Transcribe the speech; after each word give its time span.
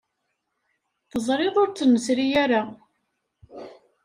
Teẓrid 1.09 1.55
ur 1.61 1.69
tt-nesri 1.69 2.27
ara. 2.43 2.61